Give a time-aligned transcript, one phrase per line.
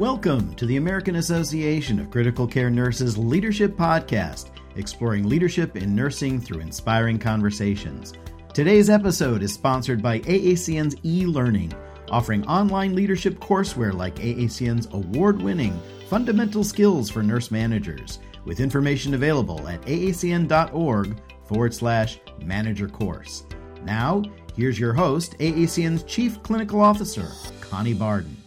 [0.00, 6.40] Welcome to the American Association of Critical Care Nurses Leadership Podcast, exploring leadership in nursing
[6.40, 8.12] through inspiring conversations.
[8.52, 11.72] Today's episode is sponsored by AACN's e Learning,
[12.10, 19.14] offering online leadership courseware like AACN's award winning Fundamental Skills for Nurse Managers, with information
[19.14, 23.46] available at aacn.org forward slash manager course.
[23.84, 24.24] Now,
[24.56, 27.30] here's your host, AACN's Chief Clinical Officer,
[27.60, 28.43] Connie Barden.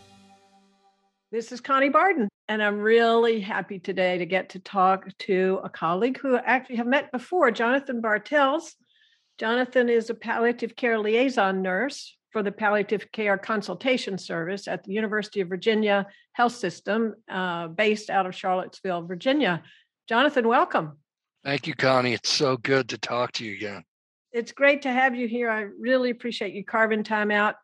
[1.30, 5.68] This is Connie Barden, and I'm really happy today to get to talk to a
[5.68, 8.76] colleague who I actually have met before, Jonathan Bartels.
[9.38, 14.94] Jonathan is a palliative care liaison nurse for the Palliative Care Consultation Service at the
[14.94, 19.64] University of Virginia Health System, uh, based out of Charlottesville, Virginia.
[20.08, 20.98] Jonathan, welcome.
[21.44, 22.14] Thank you, Connie.
[22.14, 23.84] It's so good to talk to you again.
[24.32, 25.50] It's great to have you here.
[25.50, 27.56] I really appreciate you carving time out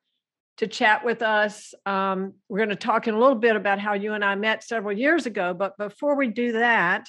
[0.58, 1.74] to chat with us.
[1.86, 4.64] Um, we're going to talk in a little bit about how you and I met
[4.64, 5.54] several years ago.
[5.54, 7.06] But before we do that,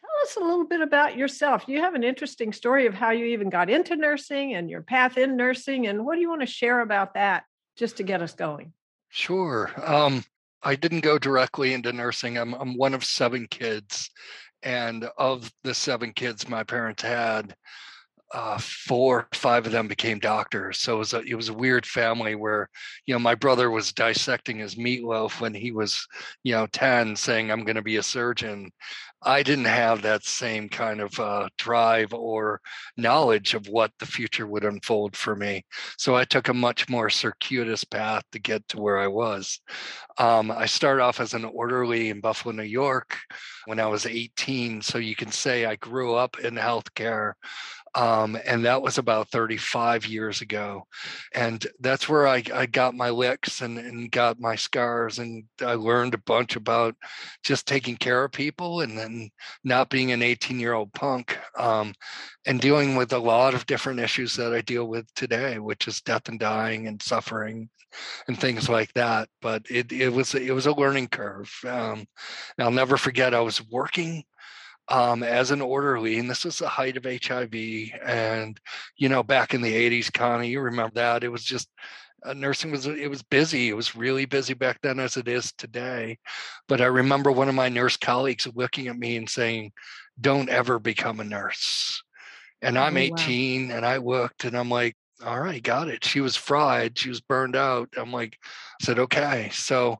[0.00, 1.64] tell us a little bit about yourself.
[1.66, 5.18] You have an interesting story of how you even got into nursing and your path
[5.18, 5.86] in nursing.
[5.86, 7.44] And what do you want to share about that
[7.76, 8.72] just to get us going?
[9.10, 9.70] Sure.
[9.84, 10.24] Um,
[10.62, 12.38] I didn't go directly into nursing.
[12.38, 14.10] I'm, I'm one of seven kids.
[14.62, 17.54] And of the seven kids my parents had,
[18.34, 20.80] uh, four, five of them became doctors.
[20.80, 22.68] So it was a it was a weird family where,
[23.06, 26.06] you know, my brother was dissecting his meatloaf when he was,
[26.42, 28.70] you know, ten, saying I'm going to be a surgeon.
[29.22, 32.60] I didn't have that same kind of uh, drive or
[32.96, 35.64] knowledge of what the future would unfold for me.
[35.98, 39.60] So I took a much more circuitous path to get to where I was.
[40.18, 43.18] Um, I started off as an orderly in Buffalo, New York
[43.66, 44.82] when I was 18.
[44.82, 47.32] So you can say I grew up in healthcare.
[47.96, 50.86] Um, and that was about 35 years ago.
[51.34, 55.18] And that's where I, I got my licks and, and got my scars.
[55.18, 56.94] And I learned a bunch about
[57.42, 59.30] just taking care of people and then
[59.64, 61.94] not being an 18 year old punk um,
[62.46, 66.02] and dealing with a lot of different issues that I deal with today, which is
[66.02, 67.70] death and dying and suffering
[68.28, 69.30] and things like that.
[69.40, 71.50] But it, it was it was a learning curve.
[71.66, 72.04] Um,
[72.58, 73.32] I'll never forget.
[73.32, 74.22] I was working
[74.88, 77.54] um, as an orderly, and this was the height of HIV.
[78.04, 78.58] And
[78.96, 81.68] you know, back in the '80s, Connie, you remember that it was just
[82.24, 83.68] uh, nursing was it was busy.
[83.68, 86.18] It was really busy back then as it is today.
[86.68, 89.72] But I remember one of my nurse colleagues looking at me and saying,
[90.20, 92.02] "Don't ever become a nurse."
[92.62, 93.76] And I'm oh, 18, wow.
[93.76, 96.98] and I looked, and I'm like, "All right, got it." She was fried.
[96.98, 97.88] She was burned out.
[97.96, 98.38] I'm like,
[98.80, 99.98] I said, "Okay." So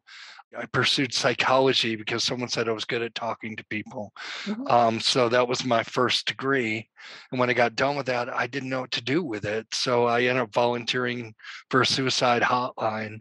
[0.59, 4.13] I pursued psychology because someone said I was good at talking to people.
[4.45, 4.67] Mm-hmm.
[4.69, 6.89] Um, so that was my first degree.
[7.31, 9.67] And when I got done with that, I didn't know what to do with it.
[9.73, 11.35] So I ended up volunteering
[11.71, 13.19] for a suicide hotline.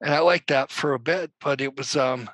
[0.00, 2.28] And I liked that for a bit, but it was um,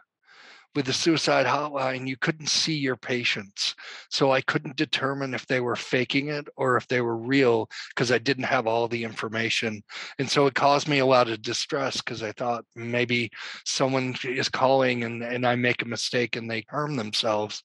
[0.74, 3.74] with the suicide hotline, you couldn't see your patients.
[4.08, 8.12] So I couldn't determine if they were faking it or if they were real because
[8.12, 9.82] I didn't have all the information.
[10.18, 13.30] And so it caused me a lot of distress because I thought maybe
[13.64, 17.62] someone is calling and, and I make a mistake and they harm themselves.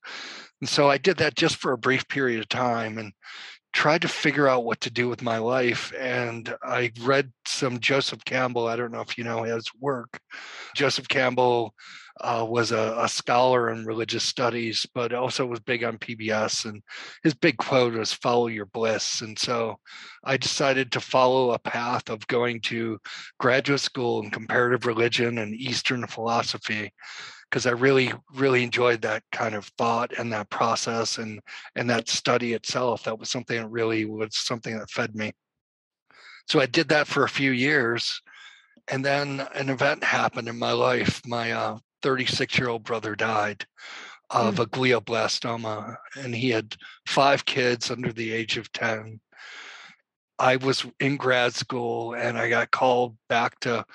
[0.61, 3.13] And so I did that just for a brief period of time and
[3.75, 5.93] tried to figure out what to do with my life.
[5.99, 8.67] And I read some Joseph Campbell.
[8.67, 10.17] I don't know if you know his work.
[10.73, 11.75] Joseph Campbell
[12.21, 16.63] uh, was a, a, scholar in religious studies, but also was big on PBS.
[16.63, 16.81] And
[17.21, 19.75] his big quote was "Follow your bliss." And so,
[20.23, 22.99] I decided to follow a path of going to
[23.41, 26.93] graduate school in comparative religion and Eastern philosophy,
[27.55, 31.39] because I really, really enjoyed that kind of thought and that process and
[31.77, 33.03] and that study itself.
[33.03, 35.31] That was something that really was something that fed me.
[36.49, 38.21] So I did that for a few years
[38.89, 41.21] and then an event happened in my life.
[41.25, 43.65] My uh, 36 year old brother died
[44.31, 44.63] of mm.
[44.63, 46.75] a glioblastoma, and he had
[47.07, 49.21] five kids under the age of 10.
[50.39, 53.85] I was in grad school and I got called back to,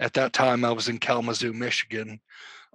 [0.00, 2.20] at that time, I was in Kalamazoo, Michigan,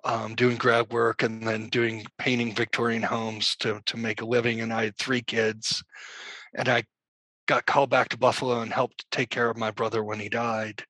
[0.03, 4.61] um, doing grad work and then doing painting Victorian homes to, to make a living.
[4.61, 5.83] And I had three kids.
[6.55, 6.83] And I
[7.47, 10.83] got called back to Buffalo and helped take care of my brother when he died.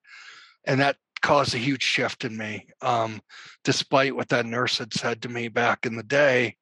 [0.65, 2.67] And that caused a huge shift in me.
[2.81, 3.21] Um,
[3.63, 6.57] despite what that nurse had said to me back in the day,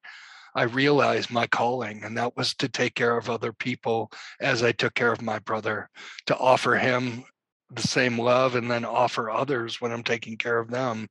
[0.56, 4.72] I realized my calling, and that was to take care of other people as I
[4.72, 5.90] took care of my brother,
[6.26, 7.24] to offer him
[7.72, 11.08] the same love and then offer others when I'm taking care of them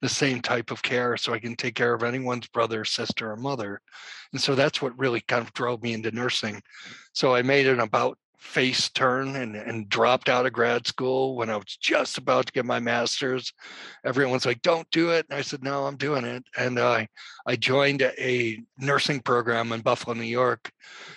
[0.00, 3.36] the same type of care so I can take care of anyone's brother, sister, or
[3.36, 3.80] mother.
[4.32, 6.62] And so that's what really kind of drove me into nursing.
[7.12, 11.50] So I made an about face turn and, and dropped out of grad school when
[11.50, 13.52] I was just about to get my master's.
[14.04, 15.26] Everyone's like, don't do it.
[15.28, 16.42] And I said, no, I'm doing it.
[16.56, 17.06] And I,
[17.46, 20.72] I joined a nursing program in Buffalo, New York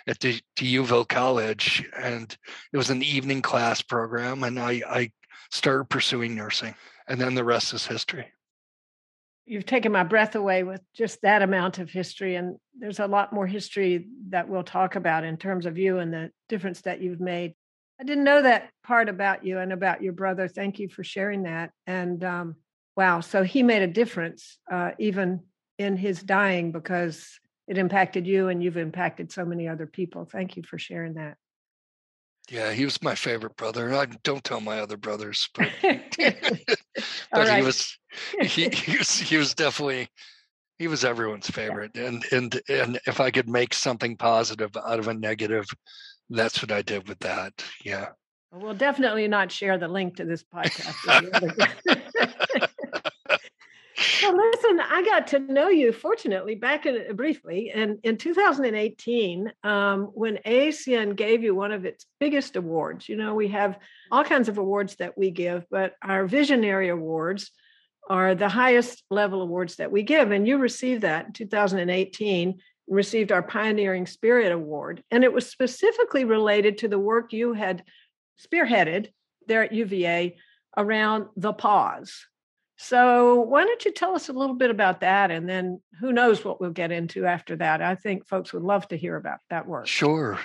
[0.06, 1.86] at the, D'Youville College.
[1.98, 2.36] And
[2.74, 4.44] it was an evening class program.
[4.44, 5.12] And I, I
[5.50, 6.76] started pursuing nursing.
[7.08, 8.33] And then the rest is history
[9.46, 13.34] you've taken my breath away with just that amount of history and there's a lot
[13.34, 17.20] more history that we'll talk about in terms of you and the difference that you've
[17.20, 17.54] made.
[18.00, 20.48] I didn't know that part about you and about your brother.
[20.48, 22.56] Thank you for sharing that and um,
[22.96, 25.42] wow so he made a difference uh, even
[25.78, 30.26] in his dying because it impacted you and you've impacted so many other people.
[30.26, 31.38] Thank you for sharing that
[32.50, 33.94] yeah, he was my favorite brother.
[33.94, 36.78] I don't tell my other brothers, but, but
[37.34, 37.58] right.
[37.58, 37.98] he was
[38.42, 40.08] he, he was he was definitely
[40.78, 41.92] he was everyone's favorite.
[41.96, 42.08] Yeah.
[42.08, 45.66] And and and if I could make something positive out of a negative,
[46.30, 47.54] that's what I did with that.
[47.84, 48.10] Yeah.
[48.52, 52.02] We'll definitely not share the link to this podcast.
[54.32, 57.72] Well, listen, I got to know you, fortunately, back in briefly.
[57.74, 63.34] And in 2018, um, when AACN gave you one of its biggest awards, you know,
[63.34, 63.80] we have
[64.12, 67.52] all kinds of awards that we give, but our visionary awards
[68.10, 70.32] are the highest level awards that we give.
[70.32, 75.04] And you received that in 2018 received our Pioneering Spirit Award.
[75.10, 77.84] And it was specifically related to the work you had
[78.46, 79.08] spearheaded
[79.48, 80.38] there at UVA
[80.78, 82.26] around the pause.
[82.78, 85.32] So, why don't you tell us a little bit about that?
[85.32, 87.82] And then who knows what we'll get into after that?
[87.82, 89.88] I think folks would love to hear about that work.
[89.88, 90.40] Sure.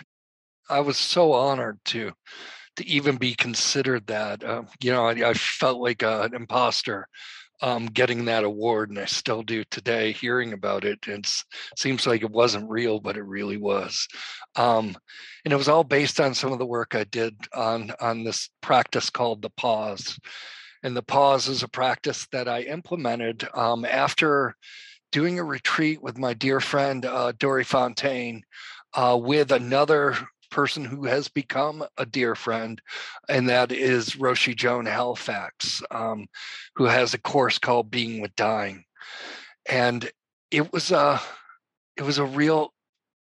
[0.69, 2.13] I was so honored to
[2.77, 4.45] to even be considered that.
[4.45, 7.09] Uh, you know, I, I felt like a, an imposter
[7.61, 10.13] um, getting that award, and I still do today.
[10.13, 11.27] Hearing about it, it
[11.77, 14.07] seems like it wasn't real, but it really was.
[14.55, 14.97] Um,
[15.45, 18.51] and it was all based on some of the work I did on on this
[18.61, 20.19] practice called the pause
[20.83, 24.55] and the pause is a practice that I implemented um, after
[25.13, 28.43] doing a retreat with my dear friend uh, Dorrie Fontaine
[28.95, 30.17] uh, with another
[30.51, 32.81] person who has become a dear friend,
[33.29, 36.27] and that is Roshi Joan Halifax, um,
[36.75, 38.85] who has a course called Being with Dying.
[39.67, 40.11] And
[40.51, 41.21] it was a
[41.97, 42.73] it was a real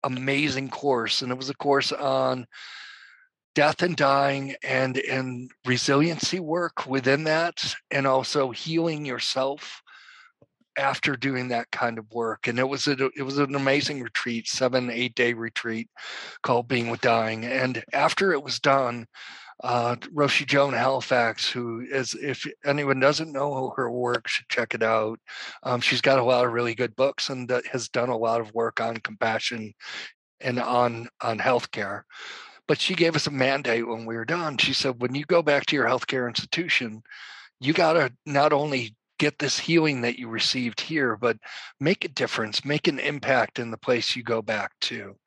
[0.03, 2.47] amazing course, and it was a course on
[3.55, 9.81] death and dying and and resiliency work within that and also healing yourself
[10.77, 14.47] after doing that kind of work and it was a, it was an amazing retreat
[14.47, 15.89] seven eight day retreat
[16.43, 19.05] called being with dying and after it was done
[19.63, 24.81] uh, Roshi Joan Halifax, who is, if anyone doesn't know her work, should check it
[24.81, 25.19] out.
[25.63, 28.53] Um, she's got a lot of really good books and has done a lot of
[28.53, 29.73] work on compassion
[30.39, 32.01] and on on healthcare.
[32.71, 34.57] But she gave us a mandate when we were done.
[34.57, 37.03] She said, when you go back to your healthcare institution,
[37.59, 41.37] you got to not only get this healing that you received here, but
[41.81, 45.17] make a difference, make an impact in the place you go back to.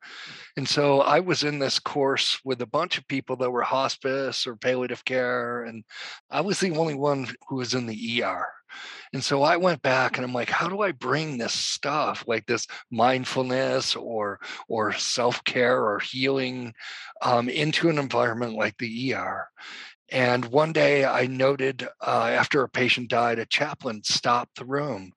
[0.57, 4.47] And so I was in this course with a bunch of people that were hospice
[4.47, 5.83] or palliative care, and
[6.31, 8.47] I was the only one who was in the ER.
[9.13, 12.45] And so I went back and I'm like, how do I bring this stuff like
[12.45, 16.73] this mindfulness or or self-care or healing
[17.21, 19.47] um, into an environment like the ER?
[20.09, 25.13] And one day I noted uh, after a patient died, a chaplain stopped the room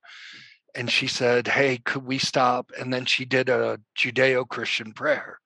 [0.75, 2.71] and she said, Hey, could we stop?
[2.79, 5.41] And then she did a Judeo Christian prayer.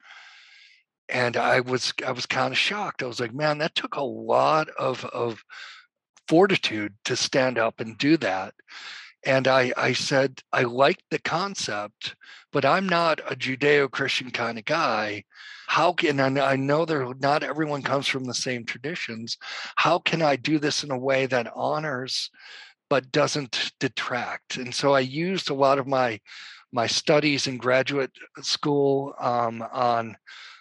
[1.09, 3.03] And I was I was kind of shocked.
[3.03, 5.43] I was like, man, that took a lot of of
[6.33, 8.55] fortitude to stand up and do that.
[9.27, 12.17] And I, I said, I like the concept,
[12.53, 15.25] but I'm not a Judeo Christian kind of guy.
[15.67, 19.37] How can I know there not everyone comes from the same traditions?
[19.77, 22.31] How can I do this in a way that honors
[22.89, 24.57] but doesn't detract?
[24.57, 26.19] And so I used a lot of my
[26.73, 30.17] my studies in graduate school um, on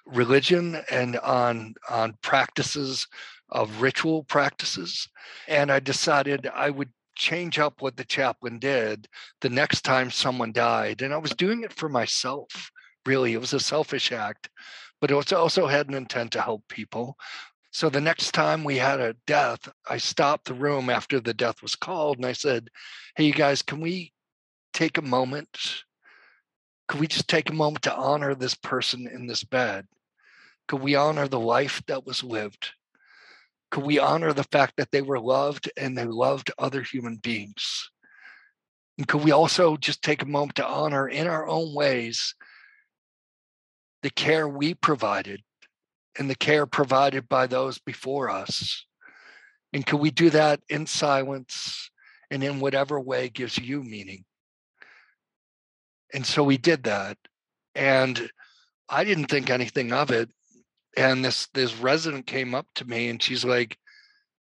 [0.06, 3.08] religion and on on practices
[3.52, 5.08] of ritual practices.
[5.48, 9.08] And I decided I would change up what the chaplain did
[9.42, 11.02] the next time someone died.
[11.02, 12.72] And I was doing it for myself,
[13.06, 13.34] really.
[13.34, 14.50] It was a selfish act,
[15.00, 17.18] but it also had an intent to help people.
[17.72, 21.62] So the next time we had a death, I stopped the room after the death
[21.62, 22.70] was called and I said,
[23.16, 24.14] Hey, you guys, can we
[24.74, 25.84] take a moment?
[26.88, 29.88] Could we just take a moment to honor this person in this bed?
[30.68, 32.72] Could we honor the life that was lived?
[33.72, 37.90] Could we honor the fact that they were loved and they loved other human beings?
[38.98, 42.36] And could we also just take a moment to honor in our own ways
[44.04, 45.42] the care we provided
[46.20, 48.86] and the care provided by those before us?
[49.74, 51.90] And could we do that in silence
[52.30, 54.26] and in whatever way gives you meaning?
[56.14, 57.18] And so we did that.
[57.74, 58.30] And
[58.90, 60.30] I didn't think anything of it.
[60.98, 63.78] And this this resident came up to me and she's like,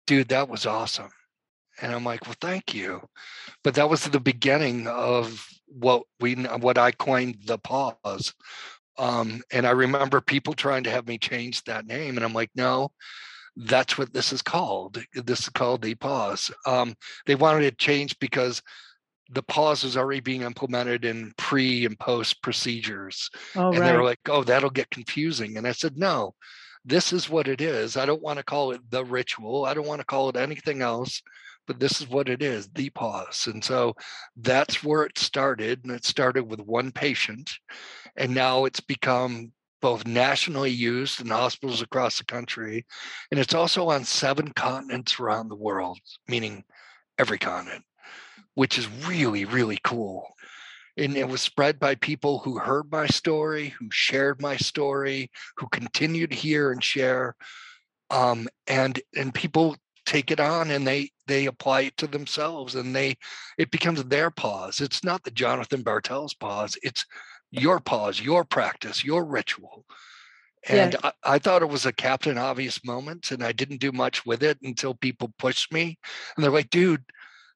[0.08, 1.12] dude, that was awesome.
[1.82, 3.02] And I'm like, well, thank you.
[3.64, 8.34] But that was the beginning of what we what I coined the pause.
[8.98, 12.50] Um, and I remember people trying to have me change that name, and I'm like,
[12.54, 12.92] no,
[13.56, 15.02] that's what this is called.
[15.14, 16.52] This is called the pause.
[16.66, 18.62] Um, they wanted it changed because
[19.32, 23.30] the pause was already being implemented in pre and post procedures.
[23.56, 23.92] Oh, and right.
[23.92, 25.58] they were like, oh, that'll get confusing.
[25.58, 26.34] And I said, no,
[26.84, 27.98] this is what it is.
[27.98, 29.66] I don't want to call it the ritual.
[29.66, 31.22] I don't want to call it anything else,
[31.68, 33.48] but this is what it is the pause.
[33.52, 33.94] And so
[34.36, 35.84] that's where it started.
[35.84, 37.52] And it started with one patient.
[38.16, 42.86] And now it's become both nationally used in hospitals across the country.
[43.32, 46.64] And it's also on seven continents around the world, meaning
[47.18, 47.84] every continent
[48.56, 50.28] which is really, really cool.
[50.98, 55.68] And it was spread by people who heard my story, who shared my story, who
[55.70, 57.36] continue to hear and share.
[58.10, 62.96] Um, and and people take it on and they they apply it to themselves and
[62.96, 63.16] they
[63.58, 64.82] it becomes their pause.
[64.82, 67.06] It's not the Jonathan Bartels pause, it's
[67.52, 69.86] your pause, your practice, your ritual.
[70.68, 71.02] And Yes.
[71.04, 74.44] I, I thought it was a Captain Obvious moment, and I didn't do much with
[74.44, 75.98] it until people pushed me.
[76.36, 77.04] And they're like, dude,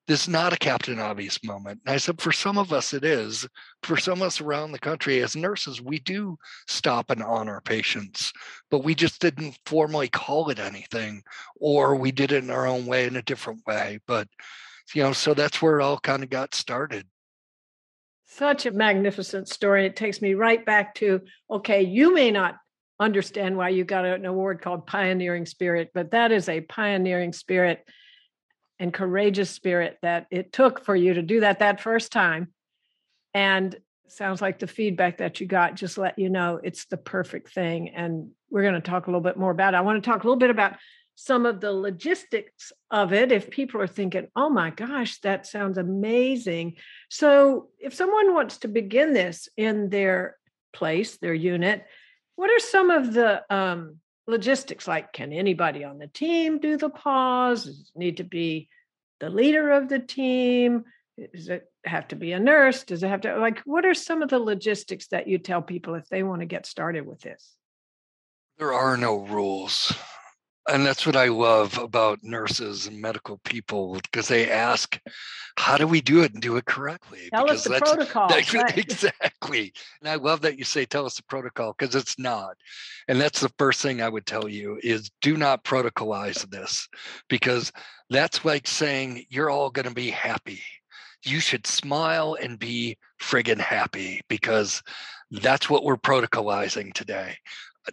[0.08, 1.80] this is not a Captain Obvious moment.
[1.86, 3.48] And I said, for some of us, it is.
[3.84, 8.34] For some of us around the country, as nurses, we do stop and honor patients,
[8.70, 11.24] but we just didn't formally call it anything,
[11.56, 14.00] or we did it in our own way in a different way.
[14.06, 14.28] But,
[14.94, 17.08] you know, so that's where it all kind of got started.
[18.26, 19.86] Such a magnificent story.
[19.86, 22.58] It takes me right back to okay, you may not
[23.00, 27.86] understand why you got an award called Pioneering Spirit, but that is a pioneering spirit
[28.80, 32.50] and courageous spirit that it took for you to do that that first time.
[33.34, 33.76] And
[34.08, 37.90] sounds like the feedback that you got just let you know it's the perfect thing.
[37.90, 39.78] And we're going to talk a little bit more about it.
[39.78, 40.76] I want to talk a little bit about
[41.16, 45.78] some of the logistics of it if people are thinking, oh my gosh, that sounds
[45.78, 46.76] amazing.
[47.10, 50.38] So, if someone wants to begin this in their
[50.74, 51.86] place, their unit,
[52.36, 54.88] what are some of the um, logistics?
[54.88, 57.66] Like, can anybody on the team do the pause?
[57.66, 58.70] Does it need to be
[59.20, 60.86] the leader of the team?
[61.34, 62.84] Does it have to be a nurse?
[62.84, 65.96] Does it have to, like, what are some of the logistics that you tell people
[65.96, 67.56] if they want to get started with this?
[68.58, 69.94] There are no rules.
[70.70, 74.98] And that's what I love about nurses and medical people because they ask,
[75.58, 77.30] how do we do it and do it correctly?
[77.34, 78.28] Tell because us the protocol.
[78.30, 78.78] That's right.
[78.78, 79.74] exactly.
[80.00, 82.56] And I love that you say tell us the protocol because it's not.
[83.10, 86.88] And that's the first thing I would tell you is do not protocolize this
[87.28, 87.72] because
[88.10, 90.62] that's like saying you're all going to be happy.
[91.26, 94.82] You should smile and be friggin' happy because
[95.32, 97.36] that's what we're protocolizing today.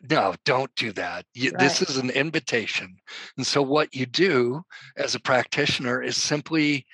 [0.08, 1.24] No, don't do that.
[1.34, 2.96] You, This is an invitation.
[3.36, 4.62] And so, what you do
[4.96, 6.86] as a practitioner is simply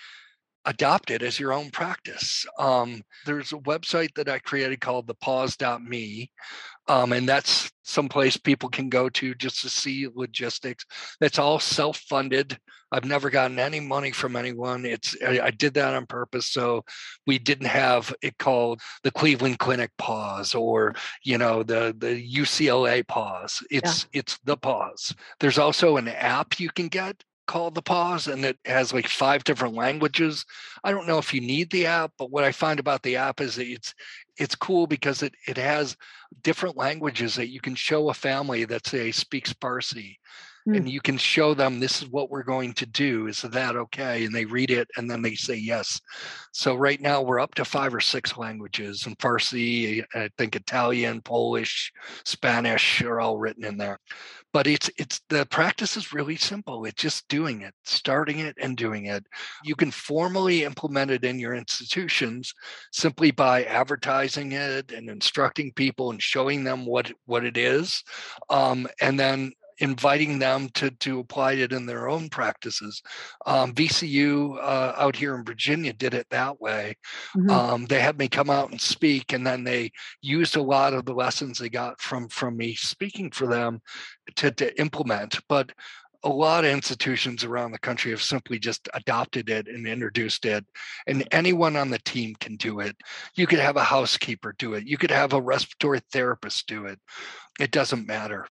[0.65, 2.45] adopt it as your own practice.
[2.59, 6.31] Um, there's a website that I created called thepause.me.
[6.89, 10.85] Um, and that's someplace people can go to just to see logistics.
[11.21, 12.59] That's all self-funded.
[12.93, 14.85] I've never gotten any money from anyone.
[14.85, 16.85] It's I, I did that on purpose, so
[17.27, 23.07] we didn't have it called the Cleveland Clinic pause or you know the the UCLA
[23.07, 23.63] pause.
[23.71, 25.15] It's it's the pause.
[25.41, 29.45] There's also an app you can get called the pause and it has like five
[29.45, 30.45] different languages.
[30.85, 33.41] I don't know if you need the app but what i find about the app
[33.41, 33.95] is that it's
[34.37, 35.97] it's cool because it it has
[36.43, 40.17] different languages that you can show a family that say speaks farsi
[40.67, 40.79] Mm.
[40.79, 43.29] and you can show them this is what we're going to do.
[43.29, 44.25] Is that okay?
[44.25, 46.01] And they read it and then they say yes.
[46.53, 51.21] So right now we're up to five or six languages and farsi i think italian
[51.21, 51.93] polish
[52.25, 54.01] spanish are all written in there.
[54.53, 56.85] But it's it's the practice is really simple.
[56.87, 59.25] It's just doing it starting it and doing it.
[59.65, 62.53] You can formally implement it in your institutions
[62.93, 68.03] simply by advertising it and instructing people and showing them what what it is
[68.51, 73.03] um, and then inviting them to to apply it in their own practices.
[73.47, 76.97] Um, vcu uh, out here in virginia did it that way.
[77.37, 77.51] Mhm.
[77.51, 79.93] um, they had me come out and speak and then they
[80.23, 83.81] used a lot of the lessons they got from from me speaking for them
[84.37, 85.39] to, to implement.
[85.49, 85.73] But
[86.25, 90.65] a lot of institutions around the country have simply just adopted it and introduced it
[91.07, 92.97] and anyone on the team can do it.
[93.37, 94.87] You could have a housekeeper do it.
[94.87, 96.99] You could have a respiratory therapist do it.
[97.61, 98.47] It doesn't matter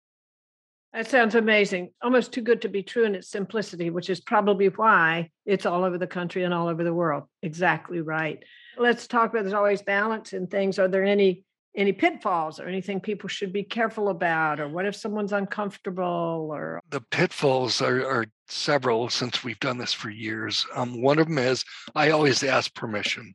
[0.93, 1.91] That sounds amazing.
[2.03, 5.85] Almost too good to be true in its simplicity, which is probably why it's all
[5.85, 7.25] over the country and all over the world.
[7.43, 8.43] Exactly right.
[8.77, 10.79] Let's talk about there's always balance in things.
[10.79, 11.45] Are there any
[11.75, 16.81] any pitfalls or anything people should be careful about or what if someone's uncomfortable or
[16.91, 21.39] the pitfalls are, are several since we've done this for years um, one of them
[21.39, 23.35] is i always ask permission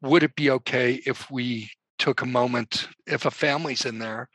[0.00, 4.28] would it be okay if we took a moment if a family's in there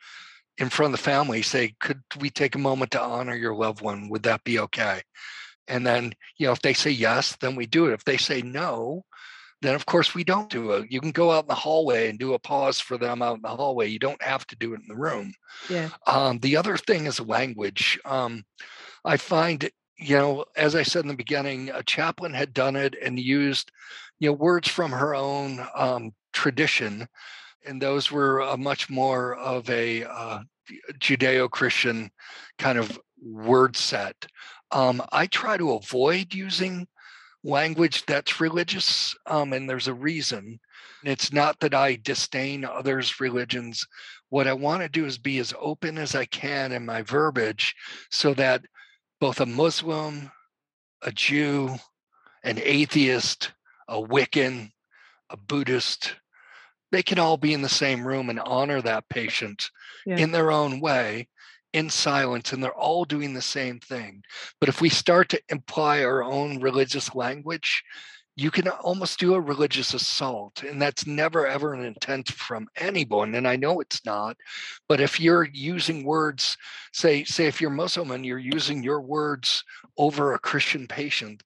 [0.61, 3.81] in front of the family say could we take a moment to honor your loved
[3.81, 5.01] one would that be okay
[5.67, 8.41] and then you know if they say yes then we do it if they say
[8.41, 9.03] no
[9.61, 10.91] then of course we don't do it.
[10.91, 13.41] You can go out in the hallway and do a pause for them out in
[13.43, 13.87] the hallway.
[13.87, 15.33] You don't have to do it in the room.
[15.69, 15.89] Yeah.
[16.07, 17.99] Um, the other thing is language.
[18.03, 18.43] Um,
[19.05, 22.95] I find, you know, as I said in the beginning, a chaplain had done it
[23.01, 23.71] and used,
[24.19, 27.07] you know, words from her own um, tradition,
[27.65, 30.39] and those were a much more of a uh,
[30.99, 32.11] Judeo-Christian
[32.57, 34.15] kind of word set.
[34.71, 36.87] Um, I try to avoid using
[37.43, 40.59] language that's religious, um, and there's a reason.
[41.03, 43.85] It's not that I disdain others' religions.
[44.29, 47.75] What I want to do is be as open as I can in my verbiage
[48.11, 48.63] so that
[49.19, 50.31] both a Muslim,
[51.01, 51.75] a Jew,
[52.43, 53.51] an atheist,
[53.87, 54.71] a Wiccan,
[55.29, 56.15] a Buddhist,
[56.91, 59.69] they can all be in the same room and honor that patient
[60.05, 60.17] yeah.
[60.17, 61.27] in their own way
[61.73, 64.23] in silence and they're all doing the same thing.
[64.59, 67.83] But if we start to imply our own religious language,
[68.35, 73.35] you can almost do a religious assault and that's never ever an intent from anyone
[73.35, 74.37] and i know it's not
[74.87, 76.57] but if you're using words
[76.93, 79.63] say say if you're muslim and you're using your words
[79.97, 81.43] over a christian patient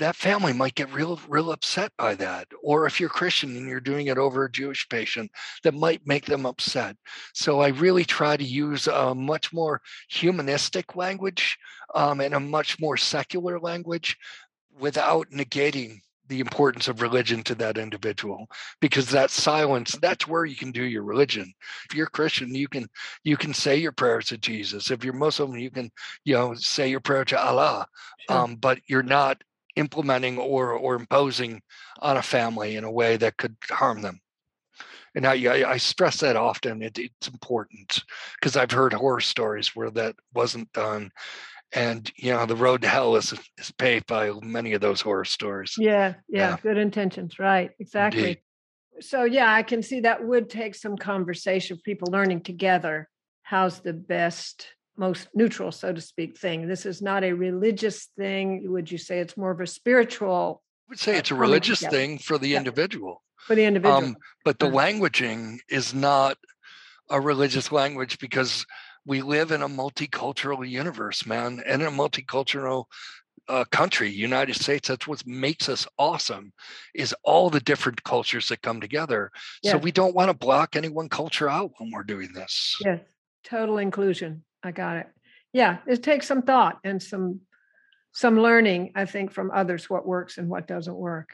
[0.00, 3.80] that family might get real real upset by that or if you're christian and you're
[3.80, 5.30] doing it over a jewish patient
[5.62, 6.96] that might make them upset.
[7.34, 11.58] So i really try to use a much more humanistic language
[11.94, 14.16] um, and a much more secular language
[14.78, 18.46] without negating the importance of religion to that individual
[18.80, 21.52] because that silence that's where you can do your religion.
[21.90, 22.88] If you're christian you can
[23.24, 24.90] you can say your prayers to jesus.
[24.90, 25.90] If you're muslim you can
[26.24, 27.86] you know say your prayer to allah
[28.28, 28.38] sure.
[28.38, 29.42] um, but you're not
[29.80, 31.62] implementing or or imposing
[32.00, 34.20] on a family in a way that could harm them.
[35.14, 36.82] And I, I, I stress that often.
[36.82, 38.04] It, it's important
[38.36, 41.10] because I've heard horror stories where that wasn't done,
[41.72, 45.24] and you know the road to hell is is paved by many of those horror
[45.24, 45.74] stories.
[45.78, 46.56] Yeah, yeah, yeah.
[46.62, 47.70] good intentions, right?
[47.80, 48.20] Exactly.
[48.20, 48.38] Indeed.
[49.00, 53.08] So yeah, I can see that would take some conversation, people learning together.
[53.42, 54.68] How's the best
[55.00, 56.68] most neutral, so to speak, thing.
[56.68, 58.70] This is not a religious thing.
[58.70, 60.62] Would you say it's more of a spiritual?
[60.86, 62.58] I would say it's a religious thing for the yeah.
[62.58, 63.22] individual.
[63.46, 63.96] For the individual.
[63.96, 66.36] Um, but the languaging is not
[67.08, 68.66] a religious language because
[69.06, 72.84] we live in a multicultural universe, man, and in a multicultural
[73.48, 74.88] uh, country, United States.
[74.88, 76.52] That's what makes us awesome,
[76.94, 79.30] is all the different cultures that come together.
[79.64, 82.76] So we don't want to block any one culture out when we're doing this.
[82.84, 83.00] Yes,
[83.42, 84.44] total inclusion.
[84.62, 85.06] I got it.
[85.52, 87.40] Yeah, it takes some thought and some
[88.12, 91.30] some learning, I think, from others what works and what doesn't work.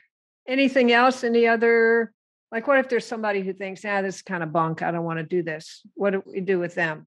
[0.47, 1.25] Anything else?
[1.25, 2.13] Any other
[2.53, 5.05] like what if there's somebody who thinks, ah, this is kind of bunk, I don't
[5.05, 5.83] want to do this.
[5.95, 7.07] What do we do with them?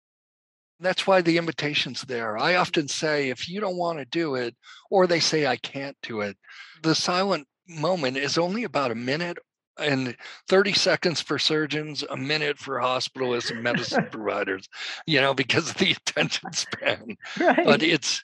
[0.82, 2.38] That's why the invitation's there.
[2.38, 4.56] I often say if you don't want to do it,
[4.90, 6.38] or they say I can't do it,
[6.84, 9.38] the silent moment is only about a minute
[9.80, 10.16] and
[10.48, 14.68] 30 seconds for surgeons, a minute for hospitalists and medicine providers,
[15.06, 17.18] you know, because of the attention span.
[17.40, 17.66] Right.
[17.66, 18.24] But it's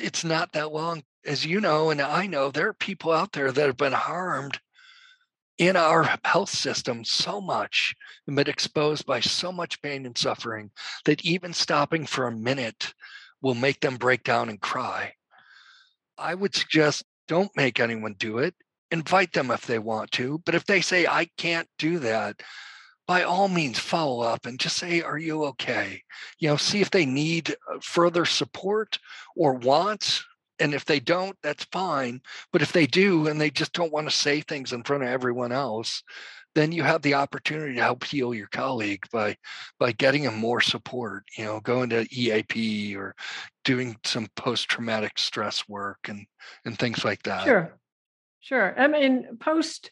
[0.00, 1.02] it's not that long.
[1.26, 4.60] As you know, and I know, there are people out there that have been harmed
[5.56, 7.94] in our health system so much
[8.26, 10.70] and been exposed by so much pain and suffering
[11.04, 12.92] that even stopping for a minute
[13.40, 15.12] will make them break down and cry.
[16.18, 18.54] I would suggest don't make anyone do it
[18.90, 20.40] invite them if they want to.
[20.44, 22.42] But if they say, I can't do that,
[23.06, 26.02] by all means follow up and just say, Are you okay?
[26.38, 28.98] You know, see if they need uh, further support
[29.36, 30.24] or wants.
[30.60, 32.20] And if they don't, that's fine.
[32.52, 35.08] But if they do and they just don't want to say things in front of
[35.08, 36.02] everyone else,
[36.54, 39.36] then you have the opportunity to help heal your colleague by
[39.78, 43.14] by getting them more support you know going to eap or
[43.64, 46.26] doing some post-traumatic stress work and
[46.64, 47.78] and things like that sure
[48.44, 48.78] Sure.
[48.78, 49.90] I mean, post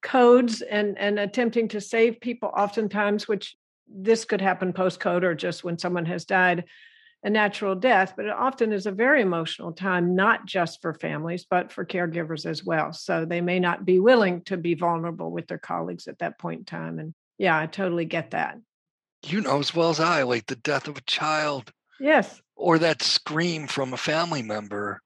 [0.00, 3.54] codes and and attempting to save people oftentimes, which
[3.86, 6.64] this could happen post code or just when someone has died
[7.22, 11.44] a natural death, but it often is a very emotional time, not just for families,
[11.44, 12.94] but for caregivers as well.
[12.94, 16.60] So they may not be willing to be vulnerable with their colleagues at that point
[16.60, 16.98] in time.
[16.98, 18.58] And yeah, I totally get that.
[19.26, 21.70] You know as well as I, like the death of a child.
[22.00, 25.02] Yes or that scream from a family member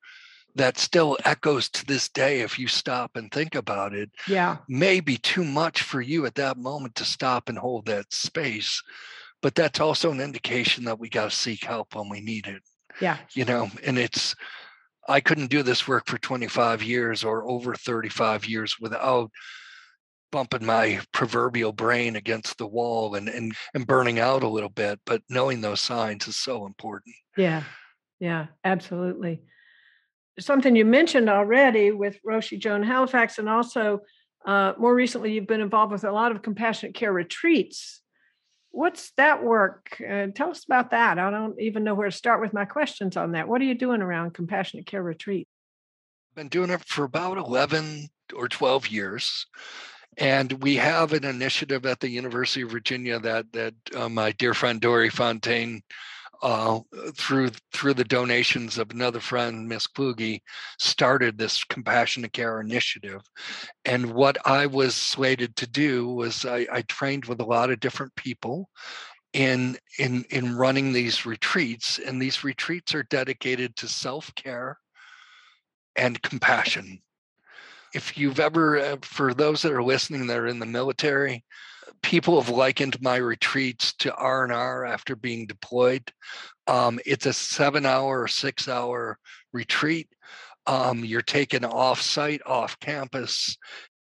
[0.57, 4.57] that still echoes to this day if you stop and think about it yeah.
[4.69, 8.83] may be too much for you at that moment to stop and hold that space
[9.42, 12.62] but that's also an indication that we got to seek help when we need it
[13.01, 13.19] yeah.
[13.35, 14.35] you know and it's
[15.09, 19.31] i couldn't do this work for 25 years or over 35 years without
[20.33, 24.99] bumping my proverbial brain against the wall and, and and burning out a little bit
[25.07, 27.14] but knowing those signs is so important.
[27.37, 27.62] Yeah.
[28.19, 29.42] Yeah absolutely
[30.38, 34.01] something you mentioned already with roshi joan halifax and also
[34.46, 38.01] uh, more recently you've been involved with a lot of compassionate care retreats.
[38.70, 40.01] What's that work?
[40.01, 41.18] Uh, tell us about that.
[41.18, 43.49] I don't even know where to start with my questions on that.
[43.49, 45.49] What are you doing around compassionate care retreat?
[46.31, 49.46] I've been doing it for about 11 or 12 years
[50.18, 54.55] and we have an initiative at the University of Virginia that that uh, my dear
[54.55, 55.83] friend Dorrie Fontaine,
[56.42, 56.81] uh,
[57.14, 60.40] through through the donations of another friend, Miss Kluge,
[60.79, 63.22] started this compassionate care initiative.
[63.85, 67.81] And what I was slated to do was I, I trained with a lot of
[67.81, 68.68] different people
[69.33, 74.79] in in in running these retreats, and these retreats are dedicated to self care
[75.96, 77.01] and compassion
[77.96, 81.44] if you've ever, uh, for those that are listening that are in the military,
[82.02, 86.12] people have likened my retreats to R&R after being deployed.
[86.66, 89.18] Um, it's a seven hour or six hour
[89.52, 90.09] retreat.
[90.66, 93.56] Um, you're taken off site, off campus,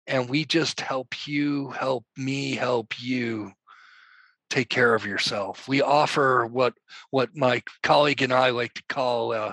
[0.07, 3.53] and we just help you, help me, help you
[4.51, 5.69] take care of yourself.
[5.69, 6.75] We offer what
[7.11, 9.53] what my colleague and I like to call uh,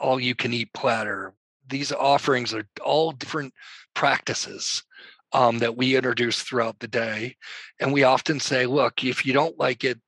[0.00, 1.34] all you can eat platter
[1.68, 3.52] these offerings are all different
[3.94, 4.82] practices
[5.32, 7.36] um, that we introduce throughout the day.
[7.80, 9.98] And we often say, look, if you don't like it,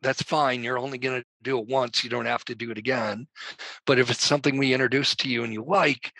[0.00, 0.62] that's fine.
[0.62, 2.04] You're only going to do it once.
[2.04, 3.26] You don't have to do it again.
[3.86, 6.12] But if it's something we introduce to you and you like,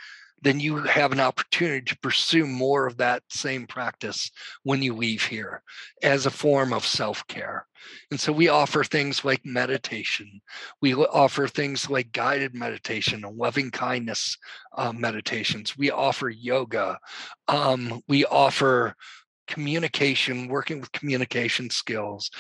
[0.43, 4.31] then you have an opportunity to pursue more of that same practice
[4.63, 5.63] when you leave here
[6.03, 7.67] as a form of self care.
[8.11, 10.41] And so we offer things like meditation.
[10.81, 14.37] We offer things like guided meditation and loving kindness
[14.77, 15.77] uh, meditations.
[15.77, 16.99] We offer yoga.
[17.47, 18.95] Um, we offer
[19.47, 22.31] communication, working with communication skills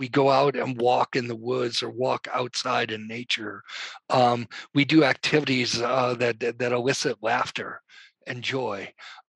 [0.00, 3.62] we go out and walk in the woods or walk outside in nature.
[4.08, 7.82] Um, we do activities uh, that, that, that elicit laughter
[8.26, 8.90] and joy.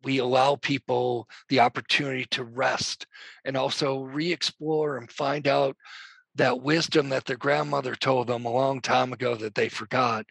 [0.05, 3.07] We allow people the opportunity to rest
[3.45, 5.77] and also re-explore and find out
[6.37, 10.25] that wisdom that their grandmother told them a long time ago that they forgot,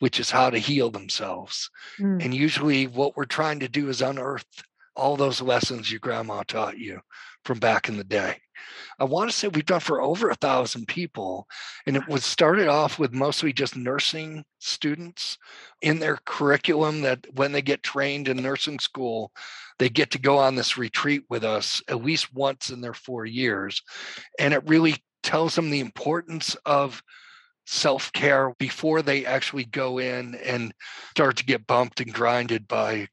[0.00, 1.70] which is how to heal themselves.
[1.98, 2.26] Mm.
[2.26, 4.46] And usually, what we're trying to do is unearth
[4.98, 7.00] all those lessons your grandma taught you
[7.44, 8.36] from back in the day.
[8.98, 11.46] I want to say we've done for over a thousand people,
[11.86, 15.38] and it was started off with mostly just nursing students
[15.80, 17.02] in their curriculum.
[17.02, 19.30] That when they get trained in nursing school,
[19.78, 23.24] they get to go on this retreat with us at least once in their four
[23.24, 23.80] years,
[24.38, 27.02] and it really tells them the importance of
[27.66, 30.72] self care before they actually go in and
[31.10, 33.06] start to get bumped and grinded by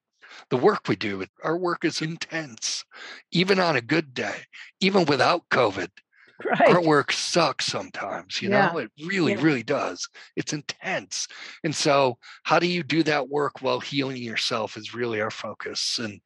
[0.49, 1.25] the work we do.
[1.43, 2.83] Our work is intense,
[3.31, 4.35] even on a good day,
[4.79, 5.89] even without COVID.
[6.43, 6.75] Right.
[6.75, 8.69] Our work sucks sometimes, you yeah.
[8.69, 9.41] know, it really, yeah.
[9.41, 10.05] really does.
[10.35, 11.29] It's intense.
[11.63, 15.97] And so, how do you do that work while healing yourself is really our focus.
[15.97, 16.19] And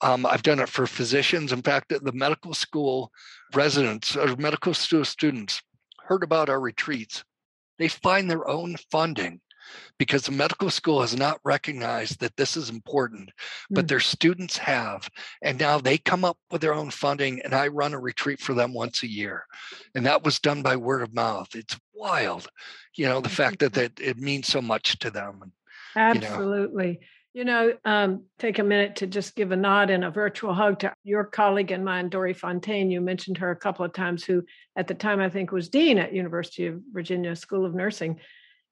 [0.00, 1.52] um, I've done it for physicians.
[1.52, 3.12] In fact, the medical school
[3.54, 5.62] residents or medical school students
[5.98, 7.22] heard about our retreats.
[7.78, 9.40] They find their own funding
[9.98, 13.30] because the medical school has not recognized that this is important,
[13.70, 13.88] but mm.
[13.88, 15.08] their students have.
[15.42, 18.54] And now they come up with their own funding, and I run a retreat for
[18.54, 19.44] them once a year.
[19.94, 21.48] And that was done by word of mouth.
[21.54, 22.48] It's wild,
[22.96, 25.52] you know, the fact that, that it means so much to them.
[25.94, 27.00] Absolutely.
[27.34, 30.10] You know, you know um, take a minute to just give a nod and a
[30.10, 32.90] virtual hug to your colleague and mine, Dorrie Fontaine.
[32.90, 34.44] You mentioned her a couple of times, who
[34.76, 38.20] at the time I think was dean at University of Virginia School of Nursing.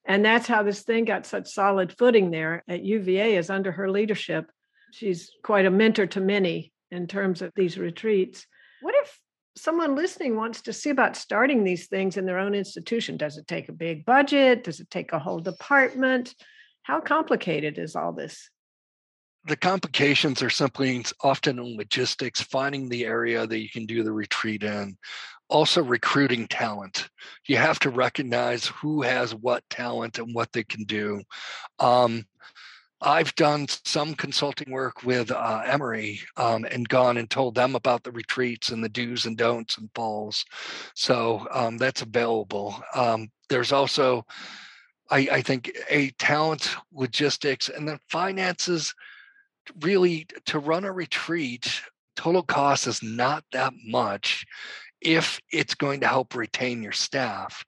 [0.04, 3.90] And that's how this thing got such solid footing there at UVA is under her
[3.90, 4.50] leadership.
[4.92, 8.46] She's quite a mentor to many in terms of these retreats.
[8.80, 9.20] What if
[9.56, 13.16] someone listening wants to see about starting these things in their own institution?
[13.16, 14.64] Does it take a big budget?
[14.64, 16.34] Does it take a whole department?
[16.82, 18.48] How complicated is all this?
[19.44, 24.12] the complications are simply often in logistics, finding the area that you can do the
[24.12, 24.96] retreat in,
[25.50, 27.10] also recruiting talent.
[27.46, 31.22] You have to recognize who has what talent and what they can do.
[31.78, 32.24] Um,
[33.02, 38.04] I've done some consulting work with uh, Emory um, and gone and told them about
[38.04, 40.44] the retreats and the do's and don'ts and falls.
[40.94, 42.82] So um, that's available.
[42.94, 44.26] Um, there's also
[45.10, 48.94] I, I think a talent, logistics, and then finances.
[49.80, 51.80] Really, to run a retreat,
[52.16, 54.44] total cost is not that much
[55.00, 57.64] if it's going to help retain your staff.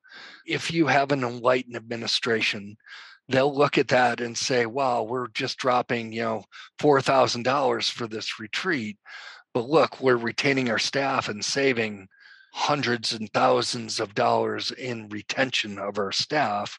[0.47, 2.77] If you have an enlightened administration,
[3.29, 6.45] they'll look at that and say, wow, we're just dropping, you know,
[6.81, 8.99] $4,000 for this retreat.
[9.55, 12.09] But look, we're retaining our staff and saving
[12.53, 16.79] hundreds and thousands of dollars in retention of our staff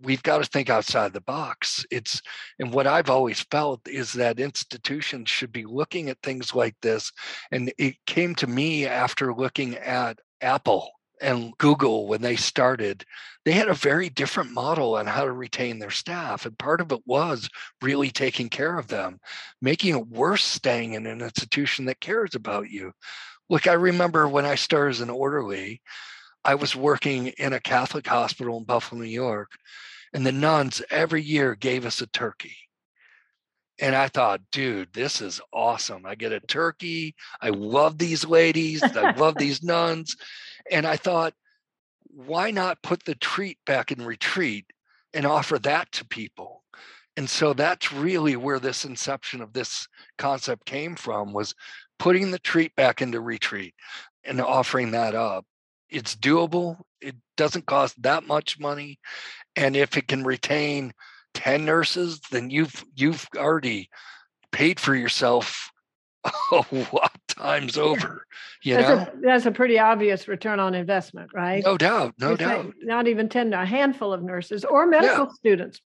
[0.00, 2.22] we've got to think outside the box it's
[2.58, 7.12] and what i've always felt is that institutions should be looking at things like this
[7.52, 13.04] and it came to me after looking at apple and Google, when they started,
[13.44, 16.46] they had a very different model on how to retain their staff.
[16.46, 17.48] And part of it was
[17.82, 19.20] really taking care of them,
[19.60, 22.92] making it worse staying in an institution that cares about you.
[23.50, 25.82] Look, I remember when I started as an orderly,
[26.44, 29.50] I was working in a Catholic hospital in Buffalo, New York,
[30.14, 32.56] and the nuns every year gave us a turkey.
[33.80, 36.06] And I thought, dude, this is awesome.
[36.06, 37.16] I get a turkey.
[37.40, 38.84] I love these ladies.
[38.84, 40.16] I love these nuns.
[40.70, 41.34] And I thought,
[42.04, 44.66] why not put the treat back in retreat
[45.12, 46.62] and offer that to people?
[47.16, 51.54] And so that's really where this inception of this concept came from was
[52.00, 53.74] putting the treat back into retreat
[54.24, 55.44] and offering that up.
[55.88, 56.78] It's doable.
[57.00, 58.98] It doesn't cost that much money.
[59.54, 60.92] And if it can retain
[61.34, 63.88] 10 nurses, then you've you've already
[64.50, 65.70] paid for yourself
[66.52, 68.24] a lot times over.
[68.62, 71.62] You that's know, a, that's a pretty obvious return on investment, right?
[71.64, 72.74] No doubt, no doubt.
[72.82, 75.32] Not even 10, a handful of nurses or medical yeah.
[75.32, 75.80] students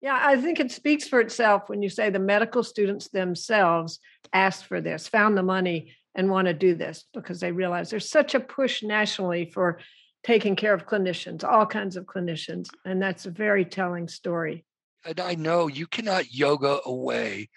[0.00, 3.98] yeah, I think it speaks for itself when you say the medical students themselves
[4.32, 8.10] asked for this, found the money, and want to do this because they realize there's
[8.10, 9.80] such a push nationally for
[10.24, 12.68] taking care of clinicians, all kinds of clinicians.
[12.84, 14.64] And that's a very telling story.
[15.04, 17.48] And I know you cannot yoga away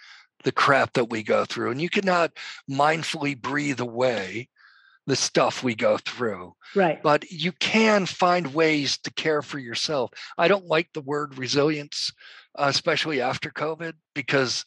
[0.43, 2.31] the crap that we go through, and you cannot
[2.69, 4.49] mindfully breathe away
[5.07, 6.53] the stuff we go through.
[6.75, 7.01] Right.
[7.01, 10.11] But you can find ways to care for yourself.
[10.37, 12.11] I don't like the word resilience,
[12.57, 14.63] uh, especially after COVID, because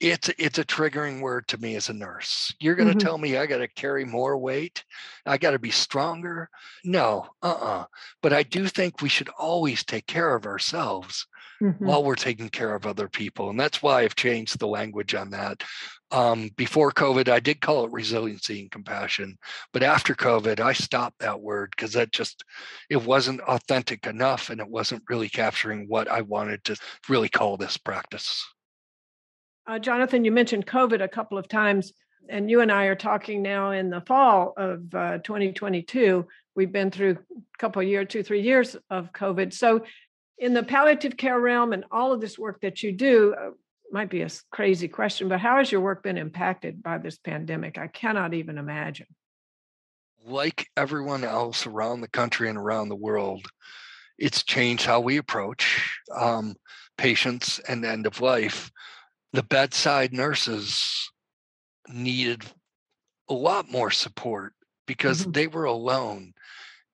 [0.00, 2.54] it's it's a triggering word to me as a nurse.
[2.58, 3.06] You're going to mm-hmm.
[3.06, 4.82] tell me I got to carry more weight,
[5.26, 6.48] I got to be stronger.
[6.84, 7.84] No, uh-uh.
[8.22, 11.26] But I do think we should always take care of ourselves
[11.62, 11.84] mm-hmm.
[11.84, 15.30] while we're taking care of other people, and that's why I've changed the language on
[15.30, 15.62] that.
[16.12, 19.38] Um, before COVID, I did call it resiliency and compassion,
[19.72, 22.44] but after COVID, I stopped that word because that just
[22.88, 26.76] it wasn't authentic enough, and it wasn't really capturing what I wanted to
[27.08, 28.44] really call this practice.
[29.68, 31.92] Uh, Jonathan, you mentioned COVID a couple of times,
[32.28, 36.26] and you and I are talking now in the fall of uh, 2022.
[36.56, 39.52] We've been through a couple of years, two, three years of COVID.
[39.52, 39.84] So,
[40.38, 43.50] in the palliative care realm and all of this work that you do, uh,
[43.92, 47.78] might be a crazy question, but how has your work been impacted by this pandemic?
[47.78, 49.06] I cannot even imagine.
[50.24, 53.46] Like everyone else around the country and around the world,
[54.18, 56.54] it's changed how we approach um,
[56.98, 58.70] patients and end of life.
[59.32, 61.10] The bedside nurses
[61.88, 62.44] needed
[63.28, 64.52] a lot more support
[64.86, 65.32] because mm-hmm.
[65.32, 66.34] they were alone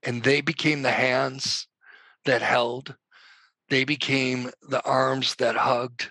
[0.03, 1.67] and they became the hands
[2.27, 2.95] that held,
[3.69, 6.11] they became the arms that hugged,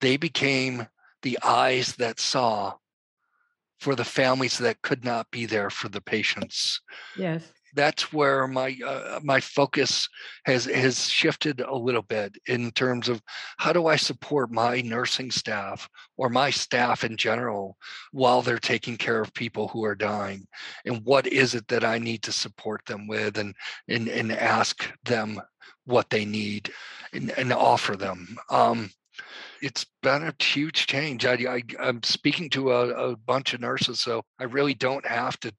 [0.00, 0.86] they became
[1.22, 2.74] the eyes that saw
[3.80, 6.80] for the families that could not be there for the patients.
[7.16, 7.42] Yes.
[7.74, 10.08] That's where my uh, my focus
[10.46, 13.22] has has shifted a little bit in terms of
[13.58, 17.76] how do I support my nursing staff or my staff in general
[18.10, 20.48] while they're taking care of people who are dying,
[20.86, 23.54] and what is it that I need to support them with, and
[23.86, 25.40] and and ask them
[25.84, 26.72] what they need,
[27.12, 28.38] and, and offer them.
[28.50, 28.90] Um,
[29.62, 31.24] it's been a huge change.
[31.26, 35.38] I, I am speaking to a, a bunch of nurses, so I really don't have
[35.40, 35.52] to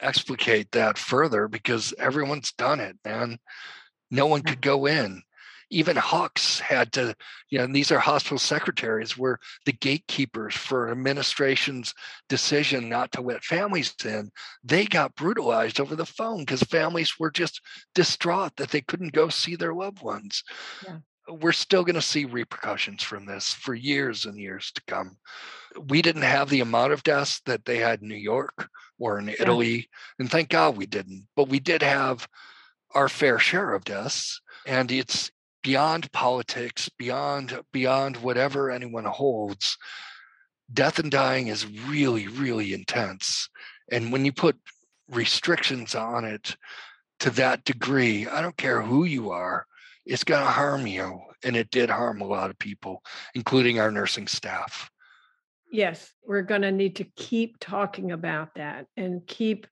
[0.00, 3.38] explicate that further because everyone's done it, man.
[4.10, 5.22] No one could go in.
[5.70, 7.16] Even HUCs had to,
[7.48, 11.94] you know, these are hospital secretaries were the gatekeepers for administration's
[12.28, 14.30] decision not to let families in.
[14.62, 17.60] They got brutalized over the phone because families were just
[17.94, 20.44] distraught that they couldn't go see their loved ones.
[20.86, 25.16] Yeah we're still going to see repercussions from this for years and years to come.
[25.88, 29.28] We didn't have the amount of deaths that they had in New York or in
[29.28, 31.26] Italy, and thank God we didn't.
[31.34, 32.28] But we did have
[32.94, 35.30] our fair share of deaths, and it's
[35.62, 39.76] beyond politics, beyond beyond whatever anyone holds.
[40.72, 43.48] Death and dying is really, really intense,
[43.90, 44.56] and when you put
[45.10, 46.56] restrictions on it
[47.20, 49.66] to that degree, I don't care who you are,
[50.06, 51.20] it's going to harm you.
[51.44, 53.02] And it did harm a lot of people,
[53.34, 54.90] including our nursing staff.
[55.70, 59.66] Yes, we're going to need to keep talking about that and keep,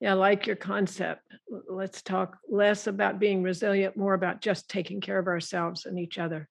[0.00, 1.22] yeah, like your concept.
[1.68, 6.18] Let's talk less about being resilient, more about just taking care of ourselves and each
[6.18, 6.48] other.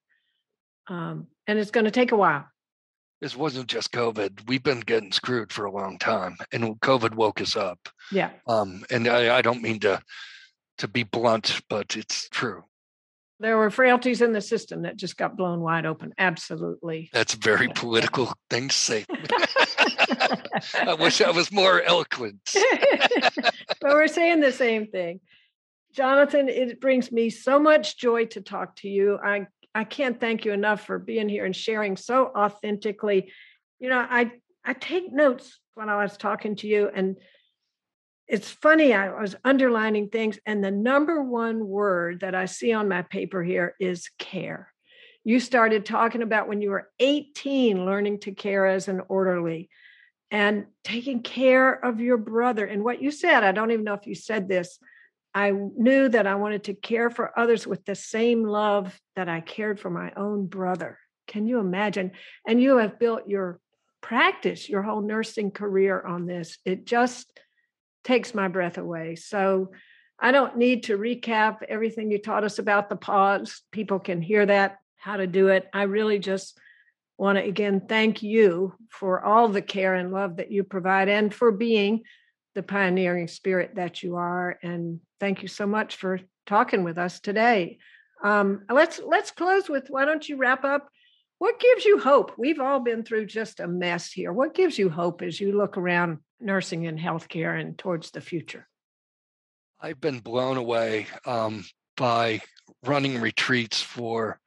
[0.88, 2.46] Um, and it's going to take a while.
[3.22, 4.48] This wasn't just COVID.
[4.48, 7.80] We've been getting screwed for a long time, and COVID woke us up.
[8.12, 8.32] Yeah.
[8.48, 10.02] Um, and I, I don't mean to
[10.80, 12.64] to be blunt, but it's true.
[13.40, 16.14] There were frailties in the system that just got blown wide open.
[16.18, 17.10] Absolutely.
[17.14, 19.06] That's a very political thing to say.
[20.74, 22.40] I wish I was more eloquent.
[23.80, 25.20] but we're saying the same thing.
[25.94, 29.20] Jonathan, it brings me so much joy to talk to you.
[29.24, 33.32] I I can't thank you enough for being here and sharing so authentically.
[33.80, 34.32] You know, I
[34.66, 37.18] I take notes when I was talking to you and
[38.28, 42.88] it's funny i was underlining things and the number one word that i see on
[42.88, 44.72] my paper here is care
[45.24, 49.70] you started talking about when you were 18 learning to care as an orderly
[50.30, 54.08] and taking care of your brother and what you said i don't even know if
[54.08, 54.80] you said this
[55.38, 59.40] I knew that I wanted to care for others with the same love that I
[59.40, 60.98] cared for my own brother.
[61.28, 62.14] Can you imagine?
[62.48, 63.60] And you have built your
[64.02, 66.58] practice, your whole nursing career on this.
[66.66, 67.32] It just
[68.08, 69.16] takes my breath away.
[69.16, 69.72] So
[70.18, 73.62] I don't need to recap everything you taught us about the pause.
[73.72, 75.68] People can hear that, how to do it.
[75.74, 76.58] I really just
[77.18, 81.34] want to again thank you for all the care and love that you provide and
[81.34, 82.04] for being
[82.56, 84.58] the pioneering spirit that you are.
[84.64, 87.78] And thank you so much for talking with us today.
[88.24, 90.90] Um, let's let's close with why don't you wrap up?
[91.40, 92.34] What gives you hope?
[92.38, 94.34] We've all been through just a mess here.
[94.34, 98.68] What gives you hope as you look around nursing and healthcare and towards the future?
[99.80, 101.64] I've been blown away um,
[101.96, 102.42] by
[102.84, 104.40] running retreats for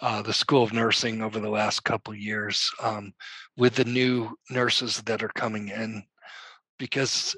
[0.00, 3.12] uh, the School of Nursing over the last couple years um,
[3.58, 6.02] with the new nurses that are coming in
[6.78, 7.36] because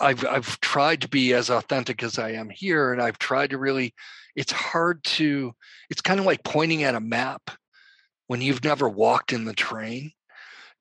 [0.00, 3.58] I've I've tried to be as authentic as I am here, and I've tried to
[3.58, 3.94] really.
[4.34, 5.52] It's hard to.
[5.90, 7.50] It's kind of like pointing at a map
[8.32, 10.10] when you've never walked in the terrain.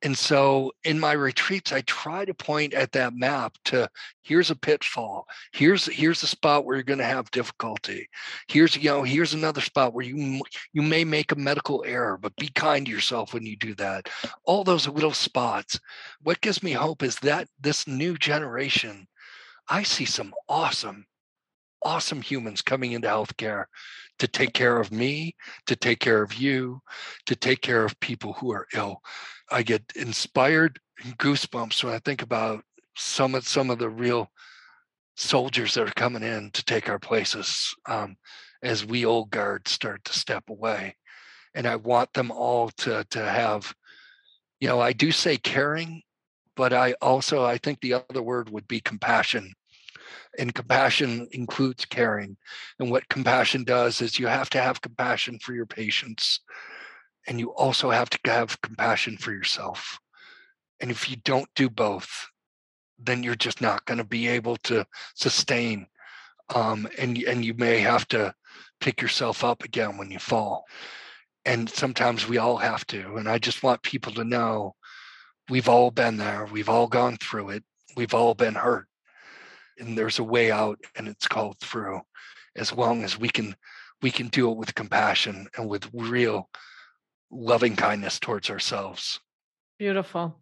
[0.04, 3.90] And so in my retreats, I try to point at that map to
[4.22, 5.28] here's a pitfall.
[5.52, 8.08] Here's here's a spot where you're going to have difficulty.
[8.48, 12.38] Here's you know here's another spot where you you may make a medical error, but
[12.38, 14.08] be kind to yourself when you do that.
[14.46, 15.78] All those little spots.
[16.22, 19.10] What gives me hope is that this new generation,
[19.68, 21.06] I see some awesome,
[21.84, 23.66] awesome humans coming into healthcare
[24.22, 26.80] to take care of me, to take care of you,
[27.26, 29.02] to take care of people who are ill.
[29.50, 30.80] I get inspired
[31.18, 32.64] goosebumps when I think about
[32.96, 34.30] some of some of the real
[35.16, 38.16] soldiers that are coming in to take our places um,
[38.62, 40.96] as we old guards start to step away.
[41.56, 43.74] And I want them all to to have,
[44.60, 46.04] you know, I do say caring,
[46.56, 49.52] but I also I think the other word would be compassion.
[50.40, 52.38] And compassion includes caring.
[52.80, 56.40] And what compassion does is you have to have compassion for your patients
[57.28, 60.00] and you also have to have compassion for yourself.
[60.80, 62.28] And if you don't do both,
[62.98, 65.88] then you're just not going to be able to sustain.
[66.54, 68.34] Um, and and you may have to
[68.80, 70.66] pick yourself up again when you fall.
[71.46, 73.16] And sometimes we all have to.
[73.16, 74.76] And I just want people to know
[75.50, 76.48] we've all been there.
[76.52, 77.64] We've all gone through it.
[77.96, 78.88] We've all been hurt.
[79.80, 82.02] And there's a way out, and it's called through.
[82.56, 83.56] As long as we can
[84.02, 86.50] we can do it with compassion and with real
[87.32, 89.20] loving kindness towards ourselves.
[89.78, 90.42] Beautiful.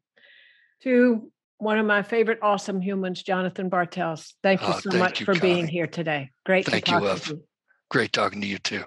[0.84, 4.34] To one of my favorite awesome humans, Jonathan Bartels.
[4.42, 5.54] Thank you oh, so thank much you, for Connie.
[5.54, 6.32] being here today.
[6.46, 7.28] Great thank to talk you, love.
[7.28, 7.44] You.
[7.89, 8.84] Great talking to you too.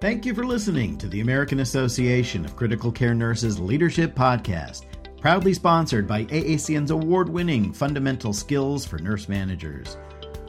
[0.00, 4.82] Thank you for listening to the American Association of Critical Care Nurses Leadership Podcast,
[5.24, 9.96] proudly sponsored by AACN's award winning Fundamental Skills for Nurse Managers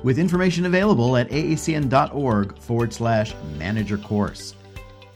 [0.03, 4.53] with information available at aacn.org forward slash manager course.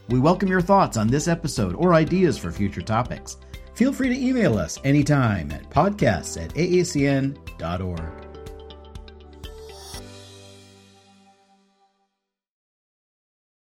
[0.08, 3.36] We welcome your thoughts on this episode or ideas for future topics.
[3.74, 8.29] Feel free to email us anytime at podcasts at aacn.org.